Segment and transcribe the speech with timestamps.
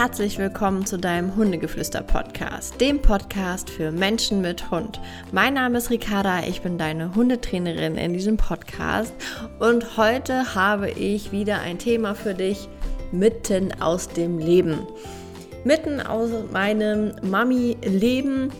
[0.00, 4.98] herzlich willkommen zu deinem Hundegeflüster-Podcast, dem Podcast für Menschen mit Hund.
[5.30, 9.12] Mein Name ist Ricarda, ich bin deine Hundetrainerin in diesem Podcast
[9.58, 12.66] und heute habe ich wieder ein Thema für dich
[13.12, 14.86] mitten aus dem Leben.
[15.64, 18.50] Mitten aus meinem Mami-Leben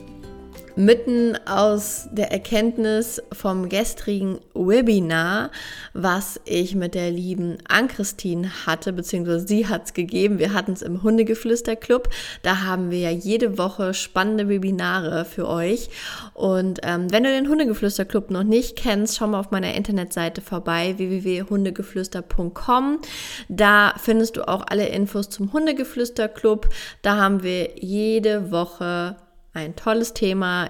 [0.81, 5.51] mitten aus der Erkenntnis vom gestrigen Webinar,
[5.93, 10.39] was ich mit der lieben Ann-Christine hatte, beziehungsweise sie hat es gegeben.
[10.39, 12.09] Wir hatten es im Hundegeflüster-Club.
[12.43, 15.91] Da haben wir ja jede Woche spannende Webinare für euch.
[16.35, 20.95] Und ähm, wenn du den Hundegeflüster-Club noch nicht kennst, schau mal auf meiner Internetseite vorbei,
[20.97, 23.01] www.hundegeflüster.com.
[23.49, 26.71] Da findest du auch alle Infos zum Hundegeflüster-Club.
[27.03, 29.17] Da haben wir jede Woche
[29.53, 30.69] ein tolles Thema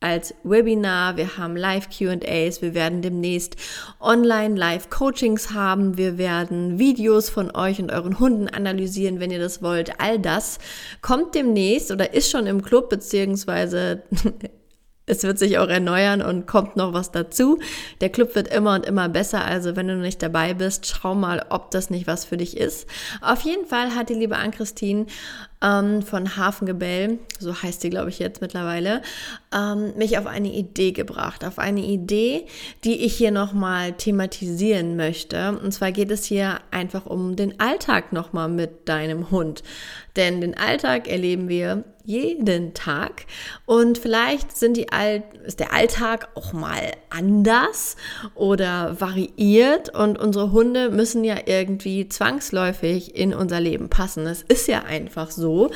[0.00, 3.56] als Webinar, wir haben Live-QAs, wir werden demnächst
[3.98, 9.98] Online-Live-Coachings haben, wir werden Videos von euch und euren Hunden analysieren, wenn ihr das wollt.
[9.98, 10.58] All das
[11.00, 14.02] kommt demnächst oder ist schon im Club, beziehungsweise
[15.06, 17.58] es wird sich auch erneuern und kommt noch was dazu.
[18.00, 21.14] Der Club wird immer und immer besser, also wenn du noch nicht dabei bist, schau
[21.14, 22.86] mal, ob das nicht was für dich ist.
[23.22, 25.06] Auf jeden Fall hat die liebe Ann-Christine
[25.62, 29.02] ähm, von Hafengebell, so heißt sie, glaube ich, jetzt mittlerweile,
[29.54, 31.44] ähm, mich auf eine Idee gebracht.
[31.44, 32.46] Auf eine Idee,
[32.84, 35.58] die ich hier nochmal thematisieren möchte.
[35.62, 39.62] Und zwar geht es hier einfach um den Alltag nochmal mit deinem Hund.
[40.16, 43.26] Denn den Alltag erleben wir jeden Tag
[43.66, 47.96] und vielleicht sind die All ist der Alltag auch mal anders
[48.36, 54.24] oder variiert und unsere Hunde müssen ja irgendwie zwangsläufig in unser Leben passen.
[54.26, 55.70] Es ist ja einfach so so.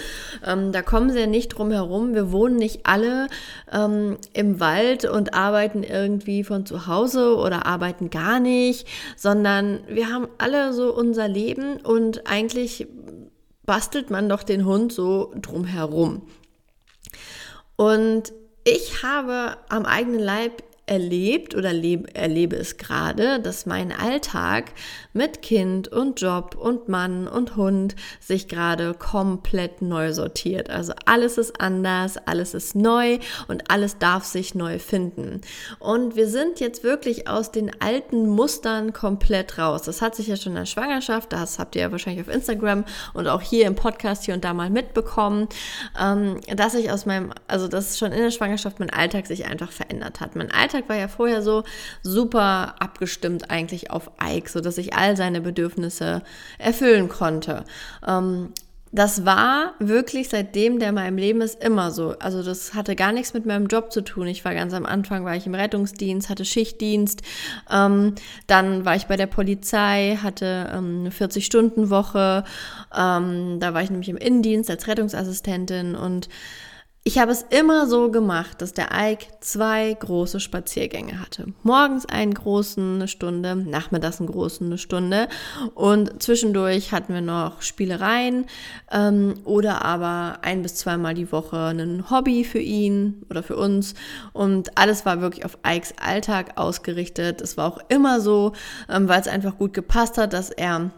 [0.44, 2.14] Ähm, da kommen sie ja nicht drum herum.
[2.14, 3.28] Wir wohnen nicht alle
[3.72, 10.12] ähm, im Wald und arbeiten irgendwie von zu Hause oder arbeiten gar nicht, sondern wir
[10.12, 12.88] haben alle so unser Leben und eigentlich
[13.64, 16.22] bastelt man doch den Hund so drum herum.
[17.76, 18.32] Und
[18.64, 24.73] ich habe am eigenen Leib erlebt oder lebe, erlebe es gerade, dass mein Alltag
[25.12, 30.69] mit Kind und Job und Mann und Hund sich gerade komplett neu sortiert.
[30.69, 35.43] Also alles ist anders, alles ist neu und alles darf sich neu finden.
[35.78, 39.83] Und wir sind jetzt wirklich aus den alten Mustern komplett raus.
[39.83, 42.84] Das hat sich ja schon in der Schwangerschaft, das habt ihr ja wahrscheinlich auf Instagram
[43.15, 45.49] und auch hier im Podcast hier und da mal mitbekommen,
[46.01, 49.71] ähm, dass ich aus meinem, also dass schon in der Schwangerschaft mein Alltag sich einfach
[49.71, 50.34] verändert hat.
[50.34, 51.64] Mein Alltag Alltag war ja vorher so
[52.02, 56.22] super abgestimmt eigentlich auf Ike, sodass ich all seine Bedürfnisse
[56.58, 57.64] erfüllen konnte.
[58.06, 58.52] Ähm,
[58.92, 62.16] das war wirklich seitdem der in meinem Leben ist immer so.
[62.18, 64.26] Also das hatte gar nichts mit meinem Job zu tun.
[64.26, 67.22] Ich war ganz am Anfang, war ich im Rettungsdienst, hatte Schichtdienst.
[67.70, 68.16] Ähm,
[68.48, 72.42] dann war ich bei der Polizei, hatte ähm, eine 40-Stunden-Woche.
[72.92, 76.28] Ähm, da war ich nämlich im Innendienst als Rettungsassistentin und
[77.03, 81.47] ich habe es immer so gemacht, dass der Ike zwei große Spaziergänge hatte.
[81.62, 85.28] Morgens einen großen, eine Stunde, nachmittags einen großen, eine Stunde.
[85.75, 88.44] Und zwischendurch hatten wir noch Spielereien
[88.93, 93.94] ähm, oder aber ein bis zweimal die Woche ein Hobby für ihn oder für uns.
[94.34, 97.41] Und alles war wirklich auf Ikes Alltag ausgerichtet.
[97.41, 98.53] Es war auch immer so,
[98.91, 100.91] ähm, weil es einfach gut gepasst hat, dass er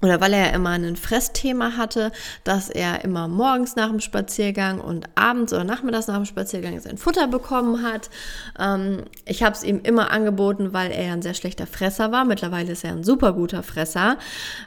[0.00, 2.12] oder weil er ja immer ein Fressthema hatte,
[2.44, 6.98] dass er immer morgens nach dem Spaziergang und abends oder nachmittags nach dem Spaziergang sein
[6.98, 8.10] Futter bekommen hat.
[8.58, 12.24] Ähm, ich habe es ihm immer angeboten, weil er ein sehr schlechter Fresser war.
[12.24, 14.18] Mittlerweile ist er ein super guter Fresser.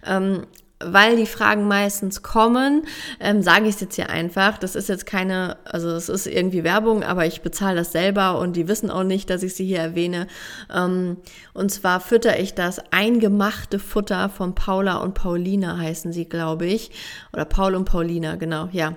[0.06, 0.46] Ähm,
[0.86, 2.84] weil die Fragen meistens kommen,
[3.20, 4.58] ähm, sage ich es jetzt hier einfach.
[4.58, 8.56] Das ist jetzt keine, also es ist irgendwie Werbung, aber ich bezahle das selber und
[8.56, 10.28] die wissen auch nicht, dass ich sie hier erwähne.
[10.74, 11.18] Ähm,
[11.54, 16.92] und zwar fütter ich das eingemachte Futter von Paula und Paulina heißen sie, glaube ich.
[17.34, 18.96] Oder Paul und Paulina, genau, ja.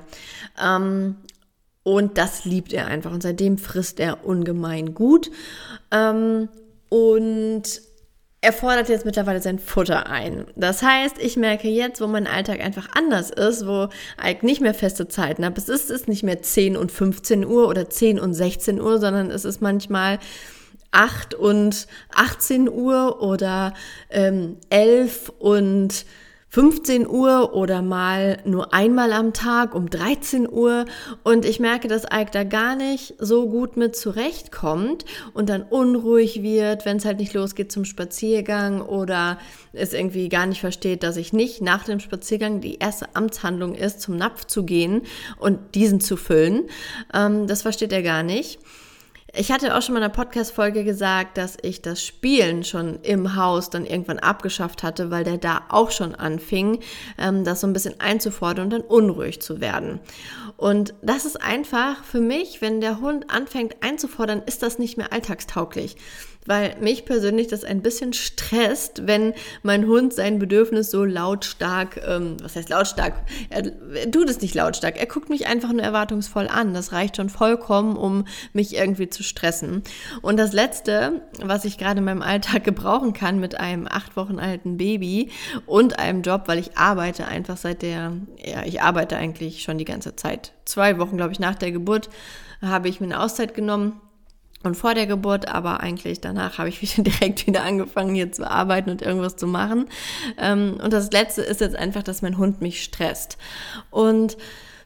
[0.62, 1.16] Ähm,
[1.82, 5.30] und das liebt er einfach und seitdem frisst er ungemein gut.
[5.90, 6.48] Ähm,
[6.88, 7.62] und
[8.44, 10.44] er fordert jetzt mittlerweile sein Futter ein.
[10.54, 13.88] Das heißt, ich merke jetzt, wo mein Alltag einfach anders ist, wo
[14.28, 15.58] ich nicht mehr feste Zeiten habe.
[15.58, 19.30] Es ist, ist nicht mehr 10 und 15 Uhr oder 10 und 16 Uhr, sondern
[19.30, 20.18] es ist manchmal
[20.90, 23.72] 8 und 18 Uhr oder
[24.10, 26.04] ähm, 11 und
[26.54, 30.84] 15 Uhr oder mal nur einmal am Tag um 13 Uhr
[31.24, 36.44] und ich merke, dass Ike da gar nicht so gut mit zurechtkommt und dann unruhig
[36.44, 39.36] wird, wenn es halt nicht losgeht zum Spaziergang oder
[39.72, 44.00] es irgendwie gar nicht versteht, dass ich nicht nach dem Spaziergang die erste Amtshandlung ist,
[44.00, 45.02] zum Napf zu gehen
[45.40, 46.68] und diesen zu füllen.
[47.12, 48.60] Ähm, das versteht er gar nicht.
[49.36, 53.34] Ich hatte auch schon mal in einer Podcast-Folge gesagt, dass ich das Spielen schon im
[53.34, 56.78] Haus dann irgendwann abgeschafft hatte, weil der da auch schon anfing,
[57.18, 59.98] ähm, das so ein bisschen einzufordern und dann unruhig zu werden.
[60.56, 65.12] Und das ist einfach für mich, wenn der Hund anfängt einzufordern, ist das nicht mehr
[65.12, 65.96] alltagstauglich
[66.46, 72.36] weil mich persönlich das ein bisschen stresst, wenn mein Hund sein Bedürfnis so lautstark, ähm,
[72.42, 73.14] was heißt lautstark?
[73.50, 76.74] Er, er tut es nicht lautstark, er guckt mich einfach nur erwartungsvoll an.
[76.74, 79.82] Das reicht schon vollkommen, um mich irgendwie zu stressen.
[80.22, 84.38] Und das Letzte, was ich gerade in meinem Alltag gebrauchen kann mit einem acht Wochen
[84.38, 85.30] alten Baby
[85.66, 88.12] und einem Job, weil ich arbeite einfach seit der,
[88.44, 90.52] ja, ich arbeite eigentlich schon die ganze Zeit.
[90.64, 92.10] Zwei Wochen, glaube ich, nach der Geburt
[92.60, 94.00] habe ich mir eine Auszeit genommen
[94.64, 98.50] und vor der Geburt, aber eigentlich danach habe ich wieder direkt wieder angefangen, hier zu
[98.50, 99.86] arbeiten und irgendwas zu machen.
[100.38, 103.38] Ähm, und das Letzte ist jetzt einfach, dass mein Hund mich stresst.
[103.90, 104.36] Und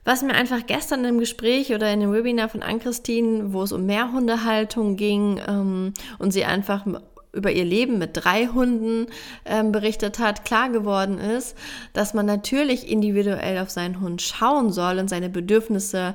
[0.05, 3.85] was mir einfach gestern im Gespräch oder in dem Webinar von Ann-Christine, wo es um
[3.85, 6.87] Mehrhundehaltung ging ähm, und sie einfach
[7.33, 9.07] über ihr Leben mit drei Hunden
[9.45, 11.57] ähm, berichtet hat, klar geworden ist,
[11.93, 16.15] dass man natürlich individuell auf seinen Hund schauen soll und seine Bedürfnisse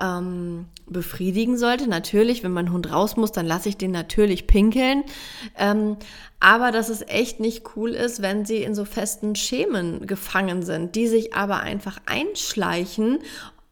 [0.00, 1.88] ähm, befriedigen sollte.
[1.88, 5.04] Natürlich, wenn mein Hund raus muss, dann lasse ich den natürlich pinkeln.
[5.58, 5.96] Ähm,
[6.40, 10.94] aber dass es echt nicht cool ist, wenn sie in so festen Schemen gefangen sind,
[10.94, 13.20] die sich aber einfach einschleichen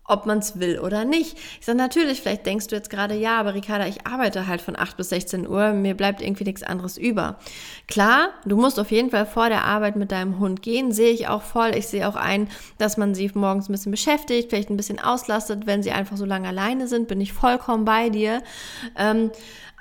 [0.04, 1.38] ob man es will oder nicht.
[1.60, 4.76] Ich sage natürlich, vielleicht denkst du jetzt gerade, ja, aber Ricarda, ich arbeite halt von
[4.76, 7.38] 8 bis 16 Uhr, mir bleibt irgendwie nichts anderes über.
[7.86, 11.28] Klar, du musst auf jeden Fall vor der Arbeit mit deinem Hund gehen, sehe ich
[11.28, 11.72] auch voll.
[11.76, 15.66] Ich sehe auch ein, dass man sie morgens ein bisschen beschäftigt, vielleicht ein bisschen auslastet,
[15.66, 18.42] wenn sie einfach so lange alleine sind, bin ich vollkommen bei dir.
[18.98, 19.30] Ähm,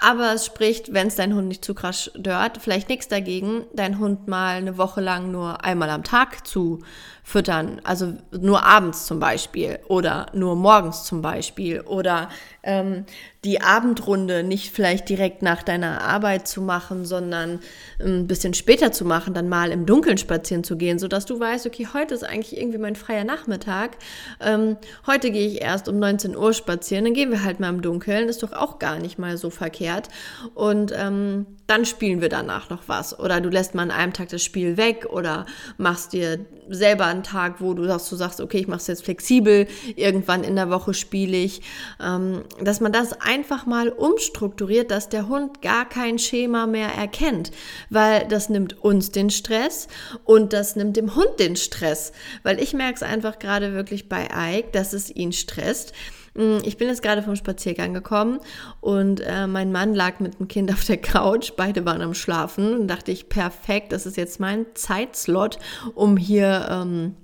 [0.04, 4.00] aber es spricht, wenn es dein Hund nicht zu krass stört, vielleicht nichts dagegen, dein
[4.00, 6.80] Hund mal eine Woche lang nur einmal am Tag zu
[7.24, 7.80] füttern.
[7.84, 12.30] Also nur abends zum Beispiel oder nur morgens zum Beispiel oder
[12.64, 13.06] ähm,
[13.44, 17.60] die Abendrunde nicht vielleicht direkt nach deiner Arbeit zu machen, sondern
[18.00, 21.66] ein bisschen später zu machen, dann mal im Dunkeln spazieren zu gehen, sodass du weißt,
[21.66, 23.98] okay, heute ist eigentlich irgendwie mein freier Nachmittag.
[24.40, 24.78] Ähm,
[25.08, 28.30] heute gehe ich erst um 19 Uhr spazieren, dann gehen wir halt mal im Dunkeln,
[28.30, 30.10] ist doch auch gar nicht mal so verkehrt.
[30.54, 33.18] Und ähm, dann spielen wir danach noch was.
[33.18, 35.46] Oder du lässt mal an einem Tag das Spiel weg oder
[35.78, 39.04] machst dir selber einen Tag, wo du sagst, du sagst, okay, ich mache es jetzt
[39.04, 41.62] flexibel, irgendwann in der Woche spiele ich.
[42.02, 47.52] Ähm, dass man das einfach mal umstrukturiert, dass der Hund gar kein Schema mehr erkennt,
[47.90, 49.88] weil das nimmt uns den Stress
[50.26, 52.12] und das nimmt dem Hund den Stress,
[52.44, 55.94] weil ich merke es einfach gerade wirklich bei Ike, dass es ihn stresst.
[56.34, 58.40] Mm, ich bin jetzt gerade vom Spaziergang gekommen
[58.82, 61.54] und äh, mein Mann lag mit dem Kind auf der Couch.
[61.56, 65.58] Beide waren am Schlafen und dachte ich, perfekt, das ist jetzt mein Zeitslot,
[65.96, 67.16] um hier ähm,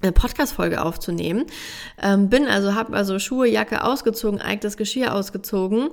[0.00, 1.44] Podcast-Folge aufzunehmen.
[2.02, 5.90] Ähm, bin also, habe also Schuhe, Jacke ausgezogen, eigenes Geschirr ausgezogen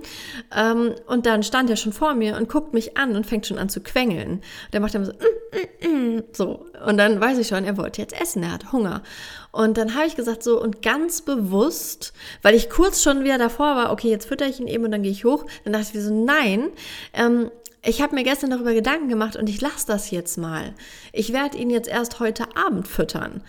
[0.55, 3.57] ähm, und dann stand er schon vor mir und guckt mich an und fängt schon
[3.57, 4.41] an zu quengeln.
[4.71, 8.01] Der macht dann so, mm, mm, mm, so und dann weiß ich schon, er wollte
[8.01, 9.03] jetzt essen, er hat Hunger.
[9.51, 12.13] Und dann habe ich gesagt so und ganz bewusst,
[12.43, 15.03] weil ich kurz schon wieder davor war, okay, jetzt fütter ich ihn eben und dann
[15.03, 16.69] gehe ich hoch, dann dachte ich mir so, nein,
[17.13, 17.51] ähm,
[17.87, 20.73] ich habe mir gestern darüber Gedanken gemacht und ich lasse das jetzt mal.
[21.13, 23.41] Ich werde ihn jetzt erst heute Abend füttern.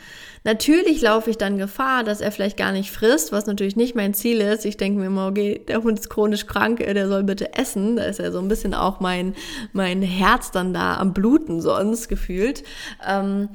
[0.45, 4.15] Natürlich laufe ich dann Gefahr, dass er vielleicht gar nicht frisst, was natürlich nicht mein
[4.15, 4.65] Ziel ist.
[4.65, 7.97] Ich denke mir immer, okay, der Hund ist chronisch krank, der soll bitte essen.
[7.97, 9.35] Da ist ja so ein bisschen auch mein,
[9.73, 12.63] mein Herz dann da am Bluten sonst gefühlt.
[13.07, 13.49] Ähm,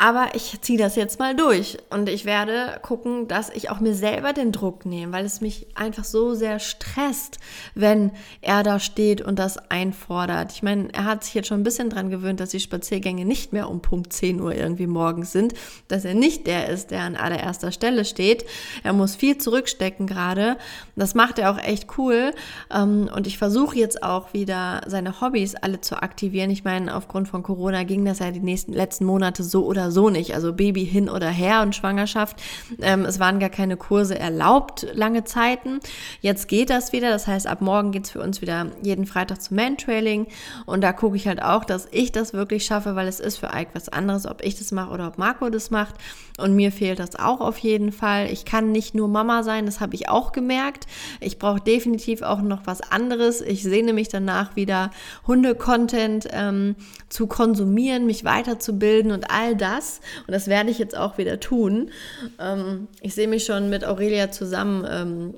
[0.00, 3.94] aber ich ziehe das jetzt mal durch und ich werde gucken, dass ich auch mir
[3.94, 7.38] selber den Druck nehme, weil es mich einfach so sehr stresst,
[7.74, 10.52] wenn er da steht und das einfordert.
[10.52, 13.52] Ich meine, er hat sich jetzt schon ein bisschen dran gewöhnt, dass die Spaziergänge nicht
[13.52, 15.52] mehr um Punkt 10 Uhr irgendwie morgens sind,
[15.88, 18.46] dass er nicht der ist, der an allererster Stelle steht.
[18.82, 20.56] Er muss viel zurückstecken gerade.
[20.96, 22.32] Das macht er auch echt cool.
[22.72, 26.50] Ähm, und ich versuche jetzt auch wieder seine Hobbys alle zu aktivieren.
[26.50, 30.10] Ich meine, aufgrund von Corona ging das ja die nächsten letzten Monate so oder so
[30.10, 30.34] nicht.
[30.34, 32.40] Also Baby hin oder her und Schwangerschaft.
[32.80, 35.80] Ähm, es waren gar keine Kurse erlaubt, lange Zeiten.
[36.20, 37.10] Jetzt geht das wieder.
[37.10, 40.26] Das heißt, ab morgen geht es für uns wieder jeden Freitag zum Mantrailing.
[40.66, 43.50] Und da gucke ich halt auch, dass ich das wirklich schaffe, weil es ist für
[43.54, 45.94] Ike was anderes, ob ich das mache oder ob Marco das macht.
[46.40, 48.30] Und mir fehlt das auch auf jeden Fall.
[48.30, 50.86] Ich kann nicht nur Mama sein, das habe ich auch gemerkt.
[51.20, 53.40] Ich brauche definitiv auch noch was anderes.
[53.40, 54.90] Ich sehne mich danach wieder
[55.26, 56.76] Hunde-Content ähm,
[57.08, 61.90] zu konsumieren, mich weiterzubilden und all das und das werde ich jetzt auch wieder tun.
[62.38, 65.34] Ähm, ich sehe mich schon mit Aurelia zusammen ähm,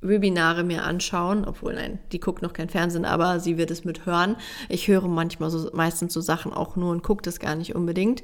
[0.00, 4.06] Webinare mir anschauen, obwohl nein, die guckt noch kein Fernsehen, aber sie wird es mit
[4.06, 4.36] hören.
[4.68, 8.22] Ich höre manchmal so meistens so Sachen auch nur und gucke das gar nicht unbedingt.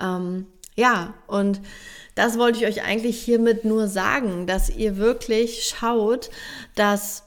[0.00, 0.46] Ähm,
[0.76, 1.60] ja, und
[2.14, 6.30] das wollte ich euch eigentlich hiermit nur sagen, dass ihr wirklich schaut,
[6.74, 7.24] dass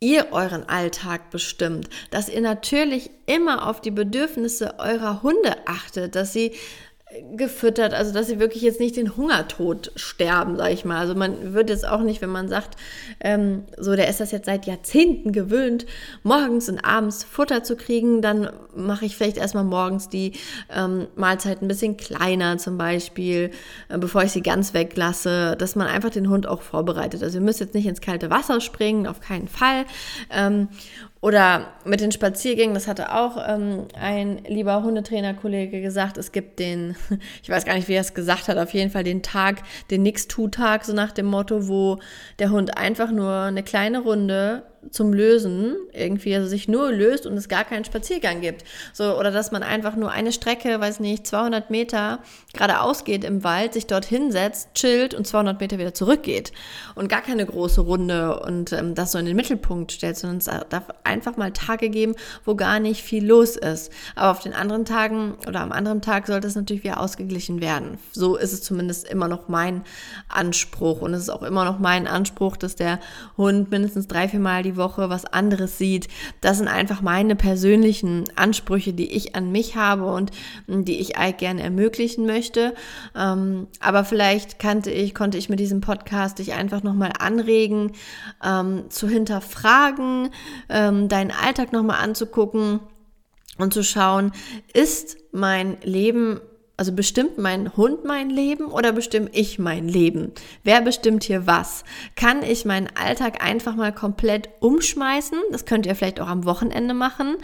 [0.00, 6.32] ihr euren Alltag bestimmt, dass ihr natürlich immer auf die Bedürfnisse eurer Hunde achtet, dass
[6.32, 6.52] sie
[7.36, 10.98] gefüttert, also dass sie wirklich jetzt nicht den Hungertod sterben, sag ich mal.
[10.98, 12.76] Also man wird jetzt auch nicht, wenn man sagt,
[13.20, 15.86] ähm, so der ist das jetzt seit Jahrzehnten gewöhnt,
[16.24, 20.32] morgens und abends Futter zu kriegen, dann mache ich vielleicht erstmal morgens die
[20.68, 23.52] ähm, Mahlzeit ein bisschen kleiner zum Beispiel,
[23.88, 27.22] äh, bevor ich sie ganz weglasse, dass man einfach den Hund auch vorbereitet.
[27.22, 29.84] Also ihr müsst jetzt nicht ins kalte Wasser springen, auf keinen Fall.
[30.30, 30.68] Ähm,
[31.26, 36.94] oder mit den Spaziergängen, das hatte auch ähm, ein lieber Hundetrainerkollege gesagt, es gibt den,
[37.42, 40.04] ich weiß gar nicht, wie er es gesagt hat, auf jeden Fall den Tag, den
[40.04, 41.98] Nix-Tu-Tag, so nach dem Motto, wo
[42.38, 47.36] der Hund einfach nur eine kleine Runde zum Lösen irgendwie, also sich nur löst und
[47.36, 48.64] es gar keinen Spaziergang gibt.
[48.92, 52.20] So, oder dass man einfach nur eine Strecke, weiß nicht, 200 Meter
[52.52, 56.52] geradeaus geht im Wald, sich dort hinsetzt, chillt und 200 Meter wieder zurückgeht
[56.94, 60.46] und gar keine große Runde und ähm, das so in den Mittelpunkt stellt, sondern es
[60.68, 62.14] darf einfach mal Tage geben,
[62.44, 63.92] wo gar nicht viel los ist.
[64.14, 67.98] Aber auf den anderen Tagen oder am anderen Tag sollte es natürlich wieder ausgeglichen werden.
[68.12, 69.82] So ist es zumindest immer noch mein
[70.28, 73.00] Anspruch und es ist auch immer noch mein Anspruch, dass der
[73.36, 76.08] Hund mindestens drei, vier Mal die Woche was anderes sieht.
[76.40, 80.30] Das sind einfach meine persönlichen Ansprüche, die ich an mich habe und
[80.66, 82.74] hm, die ich gerne ermöglichen möchte.
[83.14, 87.92] Ähm, aber vielleicht kannte ich, konnte ich mit diesem Podcast dich einfach nochmal anregen,
[88.44, 90.30] ähm, zu hinterfragen,
[90.68, 92.80] ähm, deinen Alltag nochmal anzugucken
[93.58, 94.32] und zu schauen,
[94.72, 96.40] ist mein Leben
[96.76, 100.32] also bestimmt mein Hund mein Leben oder bestimme ich mein Leben?
[100.62, 101.84] Wer bestimmt hier was?
[102.16, 105.38] Kann ich meinen Alltag einfach mal komplett umschmeißen?
[105.52, 107.36] Das könnt ihr vielleicht auch am Wochenende machen,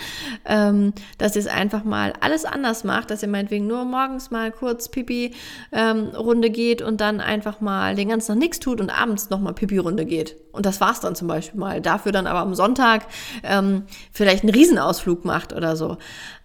[0.44, 4.52] ähm, dass ihr es einfach mal alles anders macht, dass ihr meinetwegen nur morgens mal
[4.52, 9.30] kurz Pipi-Runde ähm, geht und dann einfach mal den ganzen Tag nichts tut und abends
[9.30, 10.36] nochmal Pipi-Runde geht.
[10.52, 11.80] Und das war's dann zum Beispiel mal.
[11.80, 13.06] Dafür dann aber am Sonntag
[13.42, 15.96] ähm, vielleicht einen Riesenausflug macht oder so.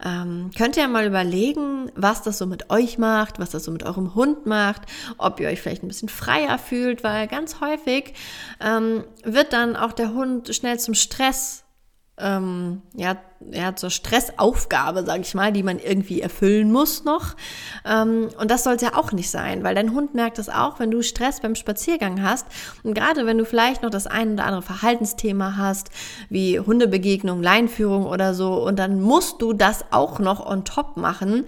[0.03, 3.83] Ähm, könnt ihr mal überlegen, was das so mit euch macht, was das so mit
[3.83, 4.83] eurem Hund macht,
[5.17, 8.13] ob ihr euch vielleicht ein bisschen freier fühlt, weil ganz häufig
[8.59, 11.63] ähm, wird dann auch der Hund schnell zum Stress
[12.19, 13.15] ähm, ja,
[13.51, 17.35] ja, zur Stressaufgabe, sage ich mal, die man irgendwie erfüllen muss noch.
[17.85, 20.79] Ähm, und das soll es ja auch nicht sein, weil dein Hund merkt das auch,
[20.79, 22.47] wenn du Stress beim Spaziergang hast.
[22.83, 25.89] Und gerade wenn du vielleicht noch das ein oder andere Verhaltensthema hast,
[26.29, 31.45] wie Hundebegegnung, Leinführung oder so, und dann musst du das auch noch on top machen.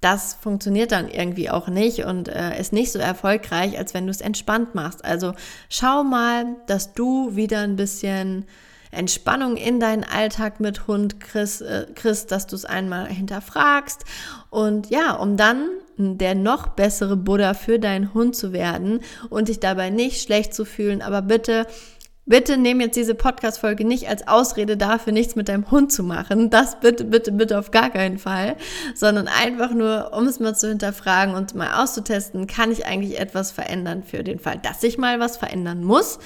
[0.00, 4.10] Das funktioniert dann irgendwie auch nicht und äh, ist nicht so erfolgreich, als wenn du
[4.10, 5.04] es entspannt machst.
[5.04, 5.34] Also
[5.68, 8.44] schau mal, dass du wieder ein bisschen
[8.90, 14.04] Entspannung in deinen Alltag mit Hund kriegst, äh, kriegst dass du es einmal hinterfragst
[14.50, 19.00] und ja, um dann der noch bessere Buddha für deinen Hund zu werden
[19.30, 21.02] und dich dabei nicht schlecht zu fühlen.
[21.02, 21.66] Aber bitte
[22.28, 26.50] Bitte nehm jetzt diese Podcast-Folge nicht als Ausrede dafür, nichts mit deinem Hund zu machen.
[26.50, 28.56] Das bitte, bitte, bitte auf gar keinen Fall.
[28.94, 33.50] Sondern einfach nur, um es mal zu hinterfragen und mal auszutesten, kann ich eigentlich etwas
[33.50, 36.18] verändern für den Fall, dass ich mal was verändern muss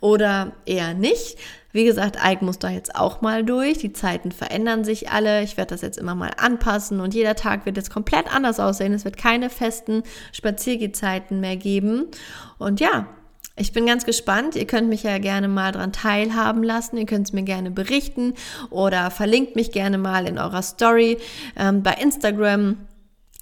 [0.00, 1.38] oder eher nicht.
[1.72, 3.78] Wie gesagt, Ike muss da jetzt auch mal durch.
[3.78, 5.42] Die Zeiten verändern sich alle.
[5.42, 8.92] Ich werde das jetzt immer mal anpassen und jeder Tag wird jetzt komplett anders aussehen.
[8.92, 12.06] Es wird keine festen Spaziergezeiten mehr geben.
[12.58, 13.06] Und ja,
[13.56, 14.54] ich bin ganz gespannt.
[14.54, 16.98] Ihr könnt mich ja gerne mal dran teilhaben lassen.
[16.98, 18.34] Ihr könnt es mir gerne berichten
[18.70, 21.16] oder verlinkt mich gerne mal in eurer Story
[21.56, 22.76] ähm, bei Instagram.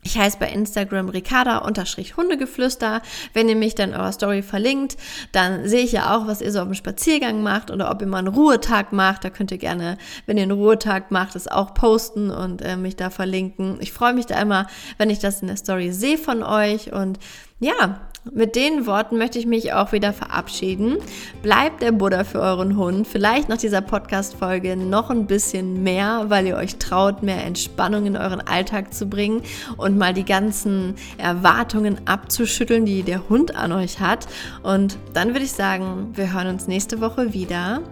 [0.07, 3.01] Ich heiße bei Instagram Ricarda-Hundegeflüster.
[3.33, 4.99] Wenn ihr mich dann eurer Story verlinkt,
[5.33, 8.07] dann sehe ich ja auch, was ihr so auf dem Spaziergang macht oder ob ihr
[8.07, 9.25] mal einen Ruhetag macht.
[9.25, 12.97] Da könnt ihr gerne, wenn ihr einen Ruhetag macht, das auch posten und äh, mich
[12.97, 13.79] da verlinken.
[13.81, 14.67] Ich freue mich da immer,
[14.99, 17.19] wenn ich das in der Story sehe von euch und
[17.59, 18.01] ja,
[18.33, 20.97] mit den Worten möchte ich mich auch wieder verabschieden.
[21.43, 23.07] Bleibt der Buddha für euren Hund.
[23.07, 28.17] Vielleicht nach dieser Podcast-Folge noch ein bisschen mehr, weil ihr euch traut, mehr Entspannung in
[28.17, 29.43] euren Alltag zu bringen
[29.77, 34.27] und mal die ganzen Erwartungen abzuschütteln, die der Hund an euch hat.
[34.63, 37.83] Und dann würde ich sagen, wir hören uns nächste Woche wieder.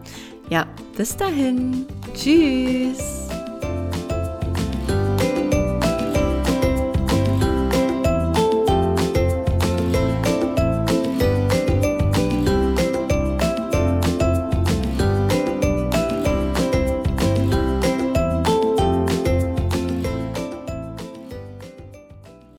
[0.49, 1.87] Ja, bis dahin.
[2.15, 3.42] Tschüss.